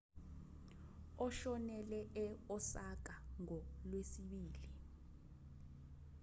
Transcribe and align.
ushonele 1.25 1.99
e-osaka 2.25 3.13
ngolwesibili 3.41 4.63